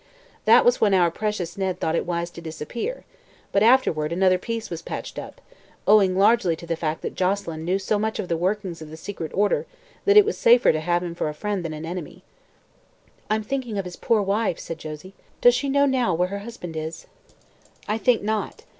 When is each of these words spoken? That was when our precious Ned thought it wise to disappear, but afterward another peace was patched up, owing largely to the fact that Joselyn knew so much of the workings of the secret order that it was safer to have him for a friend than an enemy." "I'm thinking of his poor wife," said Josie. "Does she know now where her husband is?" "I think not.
That 0.45 0.65
was 0.65 0.81
when 0.81 0.95
our 0.95 1.11
precious 1.11 1.59
Ned 1.59 1.79
thought 1.79 1.93
it 1.95 2.07
wise 2.07 2.31
to 2.31 2.41
disappear, 2.41 3.05
but 3.51 3.61
afterward 3.61 4.11
another 4.11 4.39
peace 4.39 4.71
was 4.71 4.81
patched 4.81 5.19
up, 5.19 5.39
owing 5.85 6.17
largely 6.17 6.55
to 6.55 6.65
the 6.65 6.75
fact 6.75 7.03
that 7.03 7.13
Joselyn 7.13 7.63
knew 7.63 7.77
so 7.77 7.99
much 7.99 8.17
of 8.17 8.27
the 8.27 8.35
workings 8.35 8.81
of 8.81 8.89
the 8.89 8.97
secret 8.97 9.31
order 9.31 9.67
that 10.05 10.17
it 10.17 10.25
was 10.25 10.39
safer 10.39 10.71
to 10.71 10.79
have 10.79 11.03
him 11.03 11.13
for 11.13 11.29
a 11.29 11.35
friend 11.35 11.63
than 11.63 11.75
an 11.75 11.85
enemy." 11.85 12.23
"I'm 13.29 13.43
thinking 13.43 13.77
of 13.77 13.85
his 13.85 13.95
poor 13.95 14.23
wife," 14.23 14.57
said 14.57 14.79
Josie. 14.79 15.13
"Does 15.39 15.53
she 15.53 15.69
know 15.69 15.85
now 15.85 16.15
where 16.15 16.29
her 16.29 16.39
husband 16.39 16.75
is?" 16.75 17.05
"I 17.87 17.99
think 17.99 18.23
not. 18.23 18.63